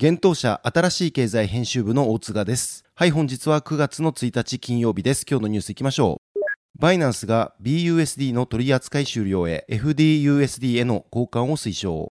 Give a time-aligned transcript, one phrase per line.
[0.00, 2.84] 現当社新しい経済編集部の大塚です。
[2.94, 5.26] はい本日は9月の1日金曜日です。
[5.28, 6.40] 今日のニュースいきましょう。
[6.78, 12.12] バイナンスが BUSD の取扱い終了へ FDUSD への交換を推奨。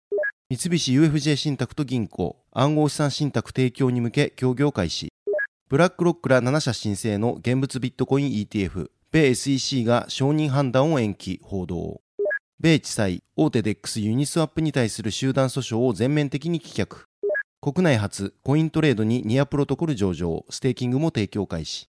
[0.49, 5.11] 三菱 UFJ 信託と銀行暗号資産信託提供に向け協業開始。
[5.67, 11.99] ブラックロックら7社申請の現物ビットコイン ETF 米 SEC が承認判断を延期報道。
[12.61, 17.07] 米地裁大手 DEX ユニスワップに対する集団訴訟を全面的に棄却。
[17.63, 21.87] 国内初コイントレードにニアプロトコル上場ステーキングも提供開始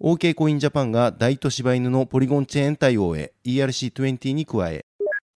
[0.00, 4.84] OK コインジャパンが大都市柴犬のポリゴンチェーン対応へ ERC20 に加え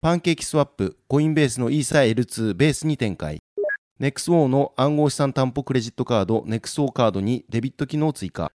[0.02, 3.38] パンケーキスワップコインベースのイーサ L2 ベースに展開
[4.00, 8.52] NEXO の暗号資産担保クレジットカード NEXO カードにデビット機能追加。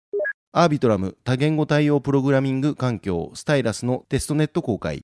[0.51, 5.01] アービトラム多言語対応プログラミング環境スタイラスのテストネット公開。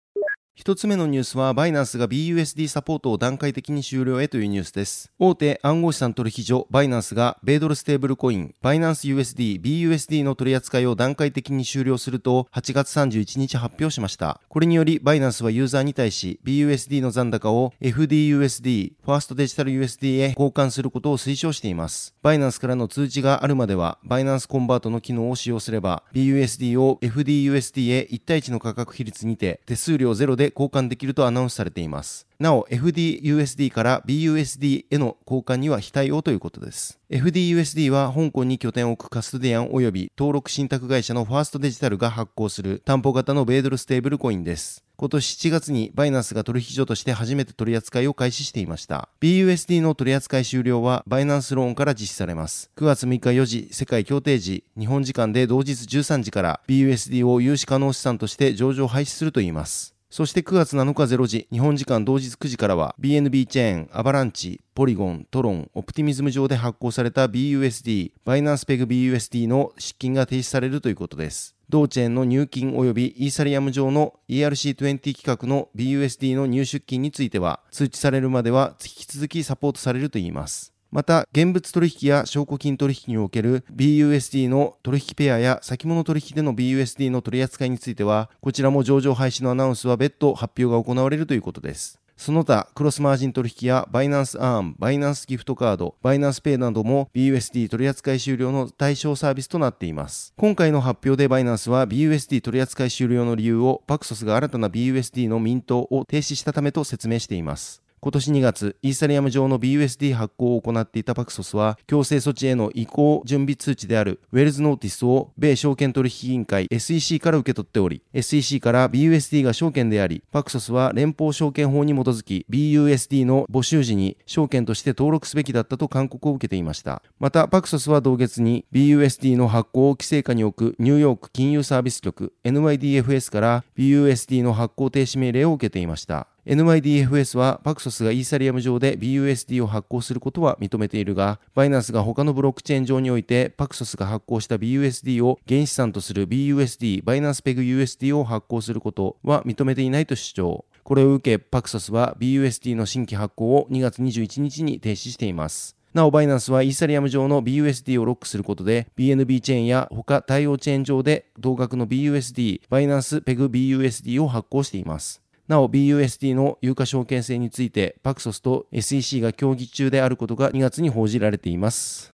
[0.60, 5.10] 一つ目のニュースは、バイナンスが BUSD サポートを段階的に終了へというニュースです。
[5.18, 14.42] 大手暗号資産取引所バイナンスが、米ドルステーブルコイン、バイナンス USD、BUSD の取り扱いを段階的に終了すると、8月31日発表しました。
[14.50, 22.14] これにより、バイナンスはユーザーに対し、BUSD の残高を FDUSD、ファーストデジタル USD へ交換することを推奨しています。
[22.22, 32.28] バイナンスからの通知があるまでは、バイナンスコンバートの機能を使用すれば、BUSD を FDUSD へ1対1の価格比率にて、手数料ゼロで交換できるとアナウンスされています。
[32.40, 37.00] なお、FDUSD から BUSD への交換には非対応ということです。
[37.10, 44.84] FDUSD は香港に拠点を置くカストディアン及び登録信託会社のファーストデジタルが発行する担保型の米ドルステーブルコインです。
[45.00, 49.08] 今年7月にバイナンスが取引所として初めて取り扱いを開始していました。
[49.22, 52.70] BUSD の取り扱い終了はバイナンスローンから実施されます。
[52.76, 59.96] 9月3日4時、世界協定時、日本時間で同日13時から BUSD を有資可能資産として上場廃止するといいます。
[60.10, 71.56] そして9月7日0時、日本時間同日9時からは BNB チェーン、アバランチ、ポリゴン、トロン、オプティミズム上で発行された BUSD、バイナンスペグ BUSD の出金が停止されるということです。
[71.70, 80.74] 同チェーンの入金及びイーサリアム上の ERC20 規格の BUSD の入出金については通知されるまでは引き続きサポートされるといいます。
[80.92, 92.00] また、現物取引や証拠金取引における BUSD の取引ペアや先物取引での BUSD の取り扱いについては、こちらも上場廃止のアナウンスは別途発表が行われるということです。
[92.20, 100.34] その他、クロスマージン取引やバイナンスアーン、バイナンスギフトカード、バイナンスペイなども BUSD 取扱い終了の対象サービスとなっています。
[100.36, 107.82] 今回の発表でバイナンスは BUSD 取扱い終了の理由をパクソスが新たな BUSD のミントを停止したためと説明しています。
[108.02, 127.02] 今年2月、イーサリアム上の BUSD 発行を行っていたパクソスは、強制措置への移行準備通知であるウェルズノーティスを米証券取引委員会 SEC から受け取っており、SEC から BUSD が証券であり、パクソスは連邦証券法に基づき BUSD の募集時に証券として登録すべきだったと勧告を受けていました。
[127.20, 136.28] また、パクソスは同月に BUSD の発行を規制下に置くニューヨーク金融サービス局 NYDFS から BUSD の発行停止命令を受けていました。
[136.46, 150.66] NYDFS はパクソスがイーサリアム上で BUSD を発行することは認めているが、バイナンスが他のブロックチェーン上においてパクソスが発行した BUSD を原資産とする BUSD、バイナンスペグ USD を発行することは認めていないと主張。
[150.84, 155.76] これを受け、パクソスは BUSD の新規発行を2月21日に停止しています。
[155.94, 165.22] なお、バイナンスはイーサリアム上の BUSD をロックすることで、BNB チェーンや他対応チェーン上で同額の BUSD、バイナンスペグ BUSD を発行しています。
[165.50, 172.14] なお BUSD の有価証券性について、パクソスと SEC が協議中であることが2月に報じられています。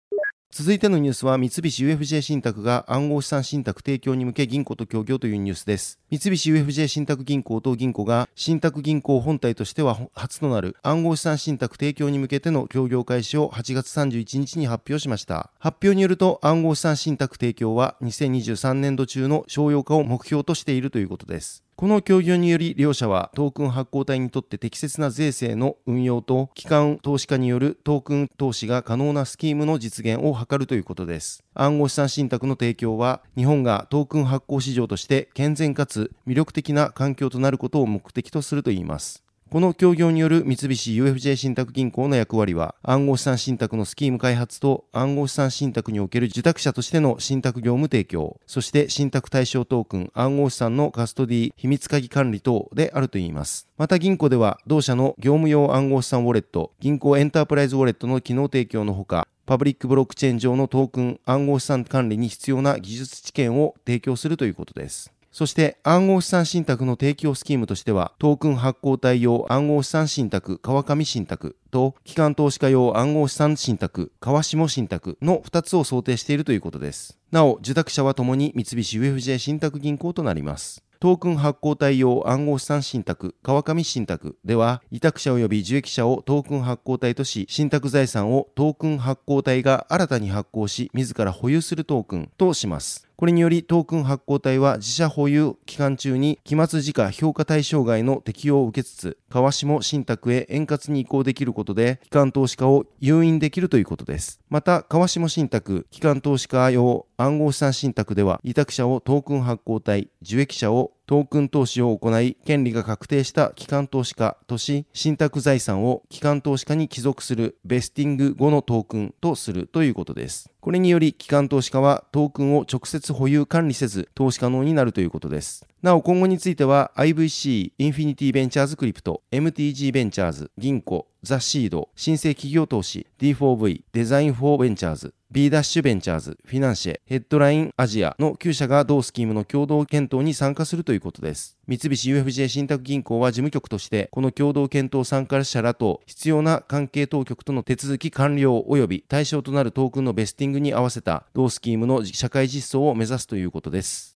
[0.54, 5.98] 続いてのニュースは三菱 UFJ 信託が暗号資産信託提供に向け銀行と協業というニュースです。
[6.10, 15.52] 三菱 UFJ 信託銀行と銀行が信託銀行本体としては初となる暗号資産信託提供に向けての協業開始を8月31日に発表しました。
[15.58, 21.64] 発表によると暗号資産信託提供は2023年度中の商用化を目標としているということです。
[21.82, 31.44] この協業により両社はトークン発行体にとって適切な税制の運用と機関投資家によるトークン投資が可能なスキームの実現を図るということです。
[31.56, 39.24] 暗号資産信託の提供は日本がトークン発行市場として健全かつ魅力的な環境となることを目的とするといいます。
[39.52, 53.68] この協業による三菱 UFJ 信託銀行の役割は、暗号資産信託のスキーム開発と暗号資産信託における受託者としての信託業務提供、そして信託対象トークン、暗号資産のカストディ、秘密鍵管理等であるといいます。
[53.78, 65.12] また銀行では、同社の業務用暗号資産ウォレット、銀行エンタープライズウォレットの機能提供のほか、パブリックブロックチェーン上のトークン、暗号資産管理に必要な技術知見を提供するということです。
[65.32, 77.18] そして暗号資産信託の提供スキームとしては、トークン発行対応暗号資産信託川上信託と、機関投資家用暗号資産信託川下信託の2つを想定しているということです。
[77.32, 80.84] なお、受託者はともに三菱 UFJ 信託銀行となります。
[81.00, 93.08] トークン発行対応暗号資産信託、川上信託では、委託者及び受益者をトークン発行体とし、信託財産をトークン発行体が新たに発行し、自ら保有するトークンとします。
[93.22, 104.40] これによりトークン発行体は自社保有期間中に期末時価評価対象外の適用を受けつつ、川下信託へ円滑に移行できることで、機関投資家を誘引できるということです。
[104.50, 120.50] また、川下信託、機関投資家用暗号資産信託では、委託者をトークン発行体、受益者をトークン投資を行い、権利が確定した機関投資家とし、信託財産を機関投資家に帰属するベスティング後のトークンとするということです。
[120.62, 125.68] これにより、機関投資家はトークンを直接保有管理せず、投資可能になるということです。
[125.82, 141.58] なお、今後については、IVC、インフィニティベンチャーズクリプト、MTG ベンチャーズ、ギンコ、ザ・シード、新生企業投資、D4V、デザイン・フォー・ベンチャーズ、B ダッシュベンチャーズ、フィナンシェ、ヘッドラインアジアの9社が同スキームの共同検討に参加するということです。
[141.68, 154.11] 三菱 UFJ 信託銀行は事務局として、この共同検討参加者らと必要な関係当局との手続き完了及び対象となるトークンのベスティングに合わせた同スキームの社会実装を目指すということです。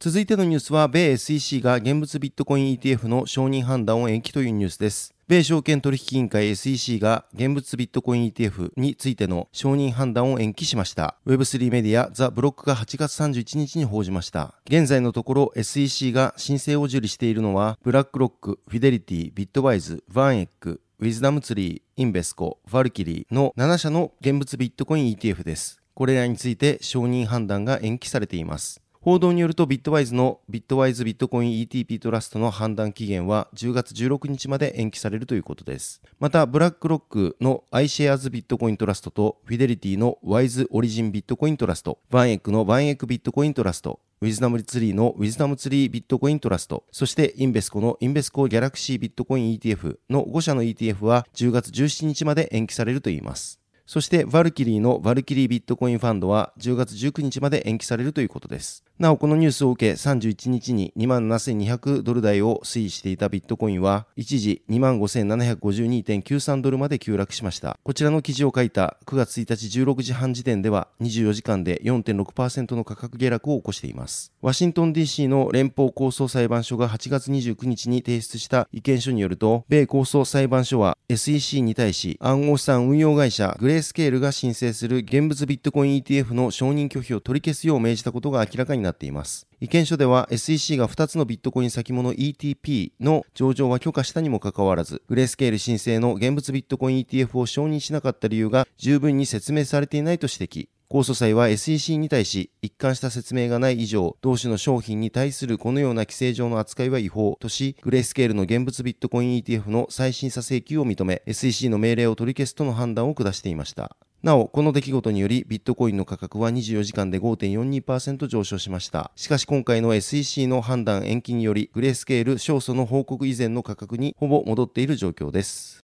[0.00, 5.12] 続いてのニュースは、米 SEC が現物ビットコイン ETF の承認判断を延期というニュースです。
[5.26, 11.16] 米証券取引委員会 SEC が現物ビットコイン ETF についての承認判断を延期しました。
[11.26, 14.54] Web3 メディアザ・ブロックが8月31日に報じました。
[14.66, 25.80] 現在のところ SEC が申請を受理しているのは、ブラックロック、フィデリティ、ビットワイズ、ヴァンエック、ウィズダムツリー、インベスコ、ヴァルキリーの7社の現物ビットコイン ETF です。
[25.94, 28.80] これらについて承認判断が延期されています。
[29.08, 36.02] 報道によるとビットワイズのビットワイズビットコイン ETP トラストの判断期限は10月16日まで延期されるということです。
[36.20, 53.58] また、ブラックロックの iShares ビットコイントラストとフィデリティのワイズオリジンビットコイントラスト、バンエックのバンエックビットコイントラスト、ウィズダムツリーのウィズダムツリービットコイントラスト、そしてインベスコのインベスコギャラクシービットコイン ETF の5社の ETF は10月17日まで延期されるといいます。
[53.86, 58.84] そして、ヴァルキリーのヴァルキリービットコインファンドは10月19日まで延期されるということです。
[58.98, 67.78] なお、このニュースを受け、31日に27,200ドル台を推移していたビットコインは、一時25,752.93ドルまで急落しました。
[67.84, 74.32] こちらの記事を書いた9月1日16時半時点では、24時間で4.6%の価格下落を起こしています。
[74.42, 89.46] ワシントン DC の連邦高層裁判所が8月29日に提出した意見書によると、米高層裁判所は SEC に対し、暗号資産運用会社グレースケールが申請する現物ビットコイン ETF の承認拒否を取り消すよう命じたことが明らかになりましたなっています。
[89.60, 100.68] 意見書では SEC が2つのビットコイン先物 ETP の上場は許可したにもかかわらず、グレースケール申請の現物ビットコイン ETF を承認しなかった理由が十分に説明されていないと指摘。
[100.90, 113.98] 控訴裁は SEC に対し、一貫した説明がない以上、同種の商品に対するこのような規制上の扱いは違法とし、グレースケールの現物ビットコイン ETF の再審査請求を認め、SEC の命令を取り消すとの判断を下していました。
[114.20, 119.12] なお、この出来事によりビットコインの価格は24時間で5.42%上昇しました。
[119.14, 125.84] しかし今回の SEC の判断延期により、グレースケール勝訴の報告以前の価格にほぼ戻っている状況です。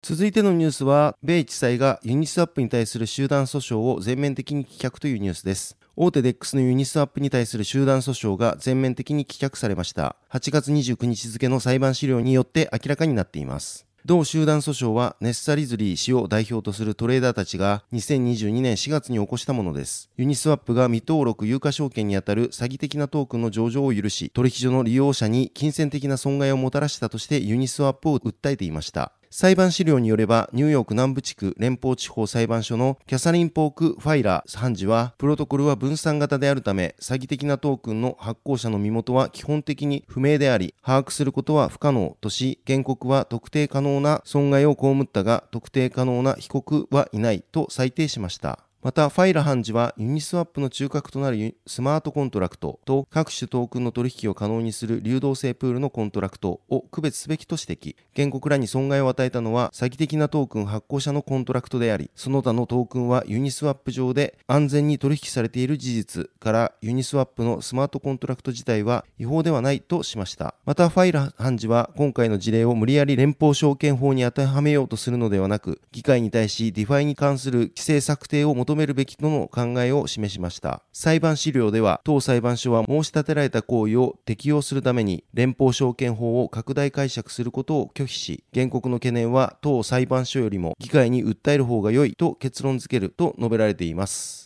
[0.00, 5.76] 続いてのニュースは、米地裁がユニスワップに対する集団訴訟を全面的に棄却というニュースです。
[5.96, 10.16] 大手 DEX のユニスワップに対する集団訴訟が全面的に棄却されました。
[10.30, 13.86] 8月29日付の裁判資料によって明らかになっています。
[14.04, 20.10] 同集団訴訟はネッサ・リズリー氏を代表とするトレーダーたちが2022年4月に起こしたものです。
[20.16, 29.12] ユニスワップが未登録有価証券にあたる詐欺的なトークンの上場を許し、取引所の利用者に金銭的な損害をもたらしたとしてユニスワップを訴えていました。
[29.34, 48.58] 裁判資料によれば、ニューヨーク南部地区連邦地方裁判所のキャサリン・ポーク・ファイラー判事は、プロトコルは分散型であるため、詐欺的なトークンの発行者の身元は基本的に不明であり、把握することは不可能とし、原告は特定可能な損害を被ったが、特定可能な被告はいないと裁定しました。
[48.82, 57.94] また、ファイラ判事はユニスワップの中核となるスマートコントラクトと各種トークンの取引を可能にする流動性プールのコントラクトを区別すべきと指摘。
[58.16, 70.56] 原告らに損害を与えたのは詐欺的なトークン発行者のコントラクトであり、その他のトークンはユニスワップ上で安全に取引されている事実からユニスワップのスマートコントラクト自体は違法ではないとしました。
[70.64, 80.82] また、ファイラ判事は今回の事例を無理やり連邦証券法に当てはめようとするのではなく、議会に対しディファイに関する規制策定を求めるべきとの考えを示しました。
[80.92, 94.41] 裁判資料では、当裁判所は申し立てられた行為を適用するために、連邦証券法を拡大解釈することを拒否し、原告の懸念は当裁判所よりも議会に訴える方が良いと結論付けると述べられています。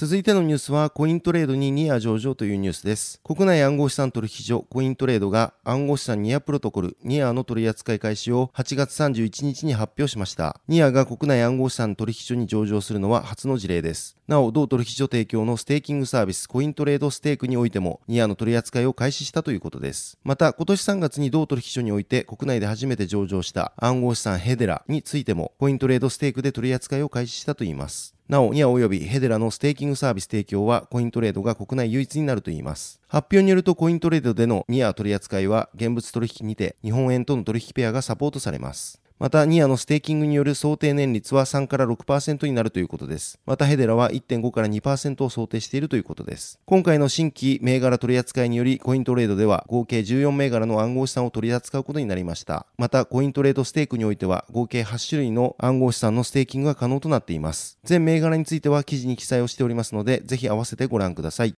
[0.00, 3.20] 続いてのニュースは、コイントレードにニア上場というニュースです。
[3.24, 10.60] 国内暗号資産取引所コイントレードが暗号資産ニアプロトコルニアの取り扱い開始を8月31日に発表しました。
[10.68, 14.16] ニアが国内暗号資産取引所に上場するのは初の事例です。
[14.28, 20.16] なお、同取引所提供のステーキングサービスコイントレードステークにおいてもニアの取り扱いを開始したということです。
[20.22, 28.17] また、今年3月に同取引所において国内で初めて上場した暗号資産ヘデラについてもコイントレードステークで取り扱いを開始したといいます。
[28.28, 33.00] なお、ニアおよびヘデラのステーキングサービス提供はコイントレードが国内唯一になるといいます。
[33.08, 39.00] 発表によるとコイントレードでのニア取り扱いは現物取引にて日本円との取引ペアがサポートされます。
[39.18, 43.40] また、ニアのステーキングによる想定年率は3から6%になるということです。
[43.46, 46.60] また、ヘデラは1.5から2%を想定しているということです。
[46.66, 52.66] 今回の新規銘柄取り扱いにより、コイントレードでは合計14銘柄の暗号資産を取り扱うことになりました。
[52.78, 57.78] また、コイントレードステークにおいては、合計8種類の暗号資産のステーキングが可能となっています。
[57.82, 61.54] 全銘柄については記事に記載をしておりますので、ぜひ合わせてご覧ください。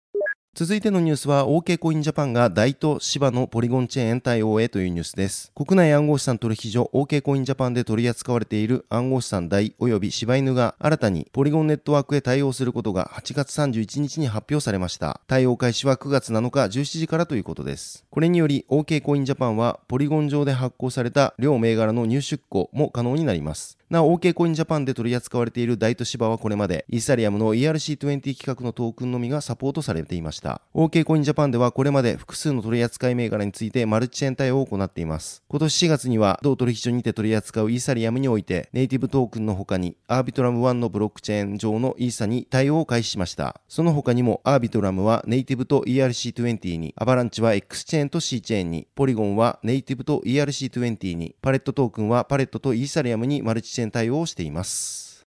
[0.59, 5.53] 続いてのニュースは OK コインジャパンが大と芝のポリゴンチェーン対応へというニュースです。
[5.55, 15.21] 国内暗号資産取引所 OK コインジャパンで取り扱われている暗号資産大及び柴犬が新たにポリゴンネットワークへ対応することが8月31日に発表されました。
[15.27, 18.03] 対応開始は9月7日17時からということです。
[18.09, 23.78] これにより OK コインジャパンはポリゴン上で発行された両銘柄の入出庫も可能になります。
[23.89, 30.61] なお、OK コインジャパンで取り扱われている大都市場はこれまで、イーサリアムの ERC20 規格のトークンのみがサポートされていました。
[30.75, 35.41] OK コインジャパンではこれまで複数の取り扱い銘柄についてマルチチェーン対応を行っています。
[35.47, 43.59] 今年4月には、同取引所にて取り扱うイーサリアムにおいて、ネイティブトークンの他に、アービトラム1のブロックチェーン上のイーサに対応を開始しました。
[43.67, 54.51] その他にも、アービトラムはネイティブと ERC20 に、アバランチは X チェーンと C チェーンに、ポリゴンはネイティブと ERC20 に、パレットトークンはパレットとイーサリアムにマルチチェーン対応をしてい。
[54.51, 55.25] ます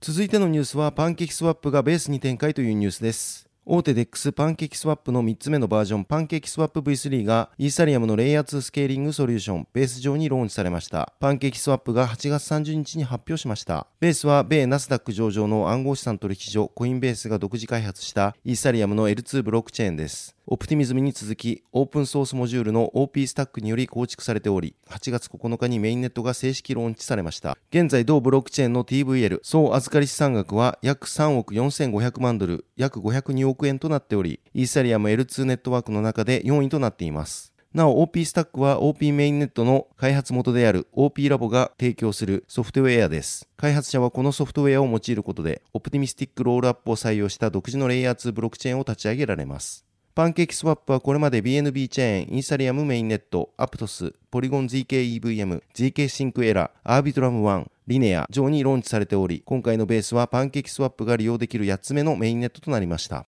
[0.00, 11.12] 続いてのニュースはパンケーキスワップがベースに展開というニュースです大手 DEX パンケーキスワップの3つ目のバージョンパンケーキスワップ V3 がイーサリアムのレイヤー2スケーリングソリューションベース上にローンチされました。
[11.20, 13.86] パンケーキスワップが8月30日に発表しました。
[14.00, 20.34] ベースは米ナスダック上場の暗号資産取引所コインベースが独自開発したイーサリアムの L2 ブロックチェーンです。
[20.50, 27.58] オプティミズムに続き、オープンソースモジュールの OP スタックにより構築されており、8月9日にメインネットが正式ローンチされました。
[27.70, 37.52] 現在、同ブロックチェーンの TVL、総預かり資産額は約3億4500万ドル、約502億円となっており、イーサリアム L2 ネットワークの中で4位となっています。
[37.74, 43.46] なお OP スタックは OP メインネットの開発元である OP ラボが提供するソフトウェアです。
[43.56, 49.84] 開発者はこのソフトウェアを用いることで、オプティミスティックロールアップを採用した独自のレイヤー2ブロックチェーンを立ち上げられます。
[50.14, 63.26] パンケーキスワップはこれまで BNB チェーン、イーサリアムメインネット、アプトス、ポリゴン ZKEVM、 zkSync Era、アービトラム1、リネア上にローンチされており、今回のベースはパンケーキスワップが利用できる8つ目のメインネットとなりました。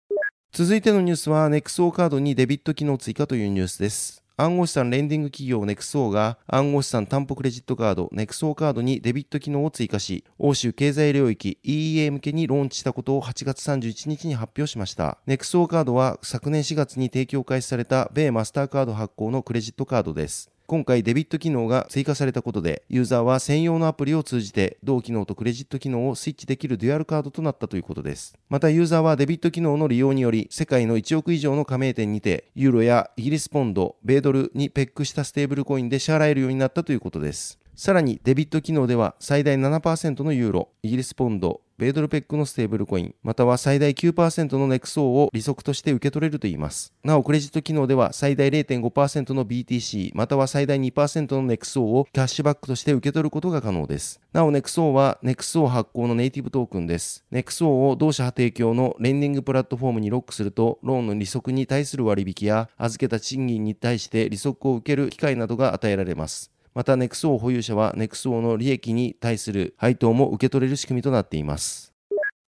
[0.57, 4.23] 続いてのニュースは NEXO カードにデビット機能追加というニュースです。
[4.37, 15.17] 暗号資産レンディング企業 NEXO が暗号資産担保クレジットカード NEXO カードにデビット機能を追加し、欧州経済領域 EEA 向けにローンチしたことを8月31日に発表しました。
[15.27, 20.54] NEXO カードは昨年4月に提供開始された米マスターカード発行のクレジットカードです。
[20.67, 28.35] 今回デビット機能が追加されたことで、ユーザーは専用のアプリを通じて同機能とクレジット機能をスイッチできるデュアルカードとなったということです。
[28.49, 37.59] またユーザーはデビット機能の利用により、世界の1億以上の加盟店にて、ユーロやイギリスポンド、米ドルにペッグしたステーブルコインで支払えるようになったということです。
[37.75, 46.93] さらにデビット機能では最大7%のユーロ、イギリスポンド、米ドルペッグのステーブルコイン、または最大9%のネクソーを利息として受け取れるといいます。
[47.03, 54.21] なお、クレジット機能では最大0.5%の BTC、または最大2%のネクソーをキャッシュバックとして受け取ることが可能です。
[54.31, 57.25] なお、ネクソーはネクソー発行のネイティブトークンです。
[57.29, 66.54] ネクソーを同社提供のレンディングプラットフォームにロックすると、ローンの利息に対する割引や預けた資金に対して利息を受ける機会などが与えられます。
[66.75, 71.94] また、ネクソー保有者はネクソーの利益に対する配当も受け取れる仕組みとなっています。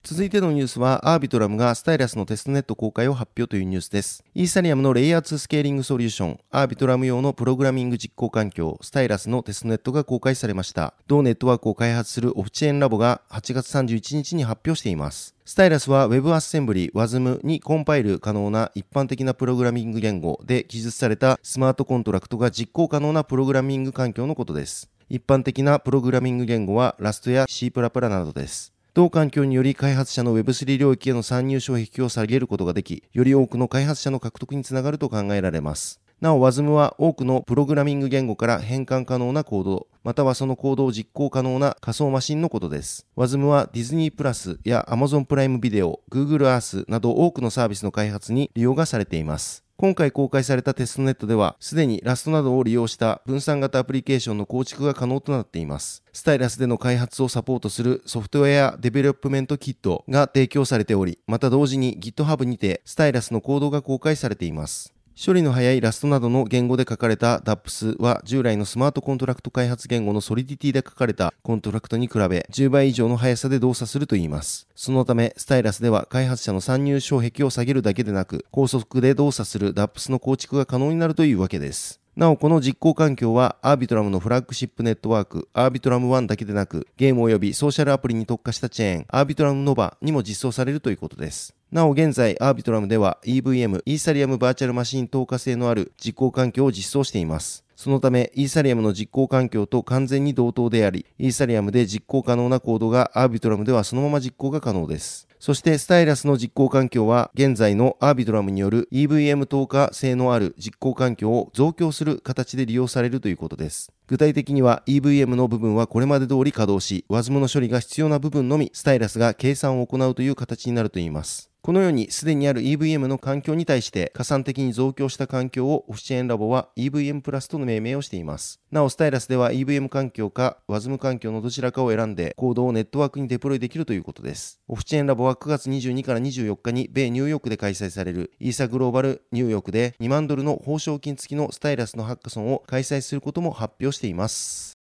[0.07, 4.23] 続いてのニュースは、アービトラムがスタイラスのテストネット公開を発表というニュースです。
[4.35, 10.93] イーサリアムのレイヤー2スケーリングソリューション、アービトラム用のプログラミング実行環境、スタイラスのテストネットが公開されました。
[11.07, 15.33] 同ネットワークを開発するオフチェーンラボが8月31日に発表しています。
[15.43, 24.87] スタイラスは WebAssembly、WASM にコンパイル可能な一般的なプログラミング言語で記述されたスマートコントラクトが実行可能なプログラミング環境のことです。
[25.09, 28.74] 一般的なプログラミング言語は Rust や C++ などです。
[28.95, 35.99] 同環境により開発者の Web3 領域への参入障壁を下げることができ、より多くの開発者の獲得につながると考えられます。
[36.21, 43.05] なお、WASM は多くのプログラミング言語から変換可能なコード、またはそのコードを実行可能な仮想マシンのことです。
[43.17, 49.65] WASM はディズニープラスや Amazon プライムビデオ、Google Earth など多くのサービスの開発に利用がされています。
[49.77, 56.01] 今回公開されたテストネットでは、すでに Rust などを利用した分散型アプリケーションの構築が可能となっています。
[56.13, 64.94] スタイラスでの開発をサポートするソフトウェアデベロップメントキットが提供されており、また同時に GitHub にてスタイラスのコードが公開されています。
[65.17, 74.67] 処理の早い Rust などの言語で書かれた DAPS は従来のスマートコントラクト開発言語の Solidity で書かれたコントラクトに比べ10倍以上の速さで動作するといいます。
[74.75, 82.01] そのため、スタイラスでは開発者の参入障壁を下げるだけでなく、高速で動作する DAPS の構築が可能になるというわけです。
[82.15, 91.53] なお、この実行環境は、アービトラムのフラッグシップネットワーク、アービトラム1だけでなく、ゲーム及びソーシャルアプリに特化したチェーン、アービトラムノバにも実装されるということです。
[91.73, 97.65] なお現在、アービトラムでは EVM、イーサリアムバーチャルマシン等価性のある実行環境を実装しています。
[97.75, 105.27] そのため、イーサリアムの実行環境と完全に同等であり、イーサリアムで実行可能なコードがアービトラムではそのまま実行が可能です。
[105.45, 113.91] そしてスタイラスの実行環境は現在のアービドラムによる EVM 透過性のある実行環境を増強する形で利用されるということです。
[114.07, 121.51] 具体的には EVM の部分はこれまで通り稼働し、WASM の処理が必要な部分のみスタイラスが計算を行うという形になるといいます。
[121.65, 128.61] このようにすでにある EVM の環境に対して加算的に増強した環境をオフチェーンラボは EVM プラスとの命名をしています。
[128.69, 134.59] なお、スタイラスでは EVM 環境か WASM 環境のどちらかを選んでコードをネットワークにデプロイできるということです。
[134.67, 144.74] オフチェーンラボは9月22から24日に米ニューヨークで開催されるイーサグローバルニューヨークで2万ドルの報奨金付きのスタイラスのハッカソンを開催することも発表しています。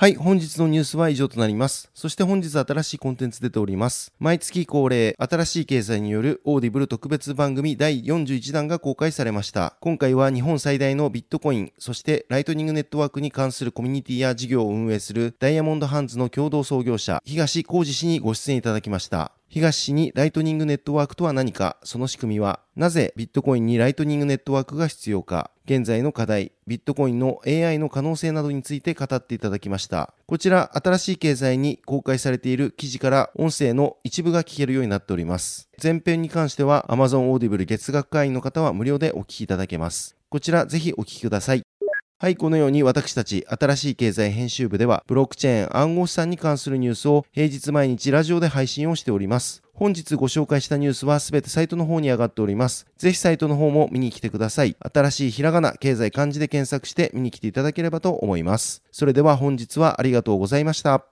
[0.00, 1.90] はい、本日のニュースは以上となります。
[1.92, 4.14] そして本日新しいコンテンツ出ております。
[4.18, 9.76] 毎月恒例、新しい経済によるオーディブル特別番組第41弾が公開されました。
[9.80, 19.32] 今回は日本最大のビットコイン、そしてライトニングネットワークに関するコミュニティや事業を運営するダイヤモンドハンズの共同創業者、東晃慈氏にご出演いただきました。
[19.48, 30.14] 東氏にライトニングネットワークとは何か、その仕組みは、なぜビットコインにライトニングネットワークが必要か、現在の課題、ビットコインの AI の可能性などについて語っていただきました。
[30.26, 35.68] こちら、新しい経済に公開されている記事から音声の一部が聞けるようになっております。
[35.80, 40.16] 前編に関しては Amazon Audible 月額会員の方は無料でお聞きいただけます。
[40.28, 41.62] こちらぜひお聞きください。
[42.18, 49.62] はい、このように私たち新しい経済編集部ではブロックチェーン暗号資産に関するニュースを平日毎日ラジオで配信をしております。
[49.80, 52.86] 本日ご紹介したニュースはすべてサイトの方に上がっております。
[52.98, 54.76] ぜひサイトの方も見に来てください。
[54.78, 58.82] 新しいひらがな、経済漢字で検索して見に来ていただければと思います。
[58.92, 61.06] それでは本日はありがとうございました。